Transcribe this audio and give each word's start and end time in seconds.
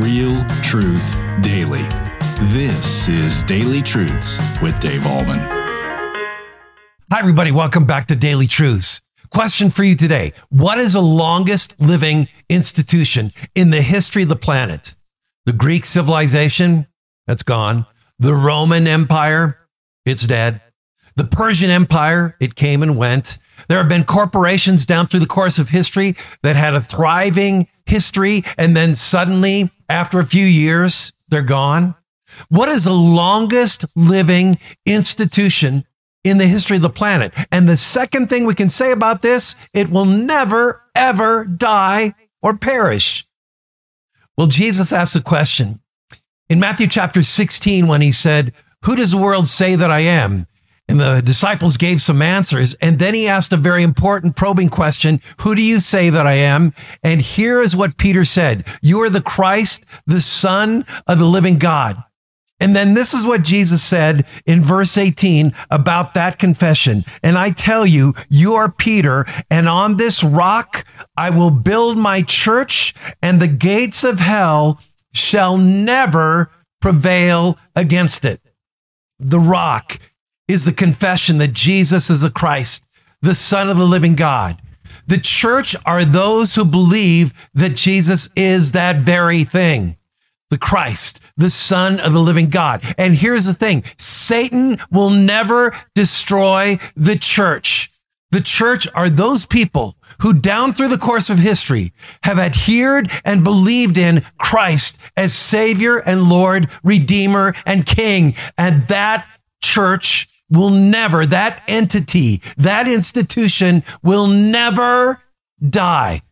Real 0.00 0.44
truth 0.62 1.16
daily. 1.40 1.82
This 2.52 3.08
is 3.08 3.42
Daily 3.42 3.82
Truths 3.82 4.38
with 4.62 4.78
Dave 4.78 5.00
Ahlman. 5.00 5.40
Hi, 7.10 7.18
everybody. 7.18 7.50
Welcome 7.50 7.84
back 7.84 8.06
to 8.06 8.14
Daily 8.14 8.46
Truths. 8.46 9.00
Question 9.30 9.70
for 9.70 9.82
you 9.82 9.96
today 9.96 10.34
What 10.50 10.78
is 10.78 10.92
the 10.92 11.02
longest 11.02 11.80
living 11.80 12.28
institution 12.48 13.32
in 13.56 13.70
the 13.70 13.82
history 13.82 14.22
of 14.22 14.28
the 14.28 14.36
planet? 14.36 14.94
The 15.46 15.52
Greek 15.52 15.84
civilization? 15.84 16.86
That's 17.26 17.42
gone. 17.42 17.84
The 18.20 18.34
Roman 18.34 18.86
Empire? 18.86 19.58
It's 20.06 20.24
dead. 20.24 20.60
The 21.16 21.24
Persian 21.24 21.70
Empire? 21.70 22.36
It 22.38 22.54
came 22.54 22.84
and 22.84 22.96
went. 22.96 23.38
There 23.68 23.78
have 23.78 23.88
been 23.88 24.04
corporations 24.04 24.86
down 24.86 25.08
through 25.08 25.20
the 25.20 25.26
course 25.26 25.58
of 25.58 25.70
history 25.70 26.14
that 26.44 26.54
had 26.54 26.74
a 26.74 26.80
thriving 26.80 27.66
history, 27.84 28.44
and 28.56 28.76
then 28.76 28.94
suddenly, 28.94 29.70
after 29.88 30.18
a 30.18 30.26
few 30.26 30.44
years, 30.44 31.12
they're 31.28 31.42
gone. 31.42 31.94
What 32.48 32.68
is 32.68 32.84
the 32.84 32.92
longest 32.92 33.84
living 33.96 34.58
institution 34.84 35.84
in 36.24 36.38
the 36.38 36.46
history 36.46 36.76
of 36.76 36.82
the 36.82 36.90
planet? 36.90 37.32
And 37.50 37.68
the 37.68 37.76
second 37.76 38.28
thing 38.28 38.44
we 38.44 38.54
can 38.54 38.68
say 38.68 38.92
about 38.92 39.22
this, 39.22 39.56
it 39.72 39.90
will 39.90 40.04
never, 40.04 40.82
ever 40.94 41.44
die 41.44 42.14
or 42.42 42.56
perish. 42.56 43.24
Well, 44.36 44.46
Jesus 44.46 44.92
asked 44.92 45.16
a 45.16 45.22
question 45.22 45.80
in 46.48 46.60
Matthew 46.60 46.86
chapter 46.86 47.22
16 47.22 47.86
when 47.86 48.00
he 48.00 48.12
said, 48.12 48.52
Who 48.84 48.94
does 48.94 49.10
the 49.10 49.16
world 49.16 49.48
say 49.48 49.74
that 49.74 49.90
I 49.90 50.00
am? 50.00 50.46
And 50.88 50.98
the 50.98 51.20
disciples 51.22 51.76
gave 51.76 52.00
some 52.00 52.22
answers. 52.22 52.74
And 52.80 52.98
then 52.98 53.12
he 53.14 53.28
asked 53.28 53.52
a 53.52 53.58
very 53.58 53.82
important 53.82 54.36
probing 54.36 54.70
question. 54.70 55.20
Who 55.40 55.54
do 55.54 55.62
you 55.62 55.80
say 55.80 56.08
that 56.08 56.26
I 56.26 56.34
am? 56.34 56.72
And 57.02 57.20
here 57.20 57.60
is 57.60 57.76
what 57.76 57.98
Peter 57.98 58.24
said. 58.24 58.66
You 58.80 59.00
are 59.02 59.10
the 59.10 59.20
Christ, 59.20 59.84
the 60.06 60.20
son 60.20 60.86
of 61.06 61.18
the 61.18 61.26
living 61.26 61.58
God. 61.58 62.02
And 62.60 62.74
then 62.74 62.94
this 62.94 63.14
is 63.14 63.24
what 63.24 63.44
Jesus 63.44 63.82
said 63.82 64.26
in 64.44 64.62
verse 64.62 64.96
18 64.98 65.52
about 65.70 66.14
that 66.14 66.38
confession. 66.38 67.04
And 67.22 67.38
I 67.38 67.50
tell 67.50 67.86
you, 67.86 68.14
you 68.28 68.54
are 68.54 68.70
Peter, 68.70 69.26
and 69.48 69.68
on 69.68 69.96
this 69.96 70.24
rock 70.24 70.84
I 71.16 71.30
will 71.30 71.50
build 71.50 71.98
my 71.98 72.22
church, 72.22 72.94
and 73.22 73.40
the 73.40 73.46
gates 73.46 74.02
of 74.02 74.18
hell 74.18 74.80
shall 75.12 75.56
never 75.56 76.50
prevail 76.80 77.58
against 77.76 78.24
it. 78.24 78.40
The 79.20 79.40
rock 79.40 79.98
is 80.48 80.64
the 80.64 80.72
confession 80.72 81.38
that 81.38 81.52
Jesus 81.52 82.10
is 82.10 82.22
the 82.22 82.30
Christ, 82.30 82.84
the 83.20 83.34
Son 83.34 83.68
of 83.68 83.76
the 83.76 83.84
living 83.84 84.16
God. 84.16 84.60
The 85.06 85.18
church 85.18 85.76
are 85.86 86.04
those 86.04 86.54
who 86.54 86.64
believe 86.64 87.48
that 87.54 87.76
Jesus 87.76 88.28
is 88.34 88.72
that 88.72 88.96
very 88.96 89.44
thing. 89.44 89.96
The 90.50 90.58
Christ, 90.58 91.32
the 91.36 91.50
Son 91.50 92.00
of 92.00 92.12
the 92.12 92.18
living 92.18 92.48
God. 92.48 92.82
And 92.96 93.14
here's 93.14 93.44
the 93.44 93.54
thing. 93.54 93.84
Satan 93.98 94.78
will 94.90 95.10
never 95.10 95.74
destroy 95.94 96.78
the 96.96 97.16
church. 97.16 97.90
The 98.30 98.40
church 98.42 98.86
are 98.94 99.08
those 99.08 99.46
people 99.46 99.96
who 100.20 100.34
down 100.34 100.72
through 100.72 100.88
the 100.88 100.98
course 100.98 101.30
of 101.30 101.38
history 101.38 101.92
have 102.24 102.38
adhered 102.38 103.10
and 103.24 103.42
believed 103.42 103.96
in 103.96 104.22
Christ 104.38 104.98
as 105.16 105.32
Savior 105.32 105.98
and 105.98 106.28
Lord, 106.28 106.68
Redeemer 106.84 107.54
and 107.64 107.86
King. 107.86 108.34
And 108.58 108.82
that 108.82 109.26
church 109.62 110.28
will 110.50 110.70
never, 110.70 111.26
that 111.26 111.62
entity, 111.68 112.40
that 112.56 112.88
institution 112.88 113.82
will 114.02 114.26
never 114.26 115.22
die. 115.68 116.22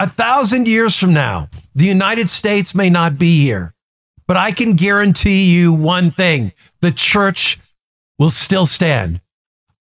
A 0.00 0.08
thousand 0.08 0.68
years 0.68 0.96
from 0.96 1.12
now, 1.12 1.48
the 1.74 1.86
United 1.86 2.30
States 2.30 2.74
may 2.74 2.90
not 2.90 3.18
be 3.18 3.42
here, 3.42 3.74
but 4.26 4.36
I 4.36 4.52
can 4.52 4.74
guarantee 4.74 5.52
you 5.52 5.72
one 5.72 6.10
thing 6.10 6.52
the 6.80 6.92
church 6.92 7.58
will 8.18 8.30
still 8.30 8.66
stand. 8.66 9.20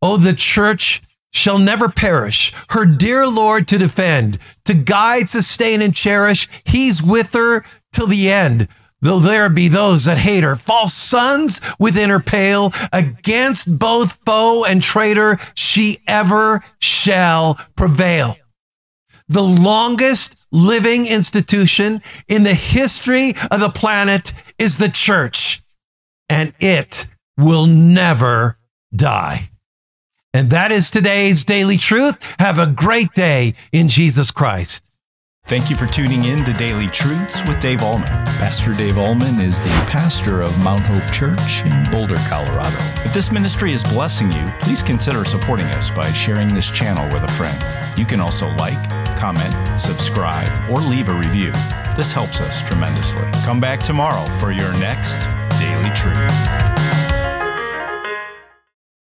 Oh, 0.02 0.18
the 0.18 0.34
church 0.34 1.02
shall 1.34 1.60
never 1.60 1.90
perish, 1.90 2.54
her 2.70 2.86
dear 2.86 3.28
Lord 3.28 3.68
to 3.68 3.78
defend, 3.78 4.40
to 4.66 4.74
guide, 4.74 5.30
sustain, 5.30 5.82
and 5.82 5.94
cherish. 5.94 6.48
He's 6.66 7.02
with 7.04 7.34
her 7.34 7.64
till 7.94 8.08
the 8.08 8.30
end. 8.30 8.68
Though 9.02 9.20
there 9.20 9.50
be 9.50 9.68
those 9.68 10.06
that 10.06 10.18
hate 10.18 10.44
her, 10.44 10.56
false 10.56 10.94
sons 10.94 11.62
within 11.80 12.10
her 12.10 12.20
pale, 12.20 12.72
against 12.92 13.78
both 13.78 14.14
foe 14.26 14.66
and 14.66 14.82
traitor, 14.82 15.38
she 15.54 16.00
ever 16.08 16.64
shall 16.80 17.60
prevail. 17.76 18.36
The 19.28 19.44
longest 19.44 20.48
living 20.52 21.06
institution 21.06 22.02
in 22.28 22.44
the 22.44 22.54
history 22.54 23.34
of 23.52 23.60
the 23.60 23.70
planet 23.70 24.34
is 24.58 24.78
the 24.78 24.90
church, 24.90 25.60
and 26.30 26.54
it 26.60 27.06
will 27.38 27.68
never 27.68 28.58
die. 28.96 29.50
And 30.34 30.50
that 30.50 30.72
is 30.72 30.90
today's 30.90 31.44
daily 31.44 31.78
truth. 31.78 32.36
Have 32.40 32.58
a 32.58 32.68
great 32.68 33.14
day 33.14 33.54
in 33.72 33.88
Jesus 33.90 34.32
Christ. 34.32 34.87
Thank 35.48 35.70
you 35.70 35.78
for 35.78 35.86
tuning 35.86 36.26
in 36.26 36.44
to 36.44 36.52
Daily 36.52 36.88
Truths 36.88 37.42
with 37.48 37.62
Dave 37.62 37.80
Ahlman. 37.80 38.26
Pastor 38.36 38.74
Dave 38.74 38.96
Ahlman 38.96 39.42
is 39.42 39.62
the 39.62 39.70
pastor 39.88 40.42
of 40.42 40.60
Mount 40.60 40.82
Hope 40.82 41.10
Church 41.14 41.64
in 41.64 41.90
Boulder, 41.90 42.18
Colorado. 42.28 42.76
If 43.06 43.14
this 43.14 43.32
ministry 43.32 43.72
is 43.72 43.82
blessing 43.82 44.30
you, 44.30 44.46
please 44.60 44.84
consider 44.84 45.24
supporting 45.24 45.68
us 45.68 45.90
by 45.90 46.12
sharing 46.12 46.54
this 46.54 46.70
channel 46.70 47.06
with 47.14 47.24
a 47.24 47.32
friend. 47.32 47.58
You 47.98 48.06
can 48.06 48.20
also 48.20 48.50
like, 48.56 48.90
comment, 49.16 49.80
subscribe, 49.80 50.50
or 50.70 50.82
leave 50.82 51.08
a 51.08 51.14
review. 51.14 51.54
This 51.96 52.12
helps 52.12 52.42
us 52.42 52.62
tremendously. 52.62 53.24
Come 53.46 53.62
back 53.62 53.80
tomorrow 53.80 54.26
for 54.42 54.52
your 54.52 54.74
next 54.74 55.30
Daily 55.58 55.96
Truth. 55.96 56.77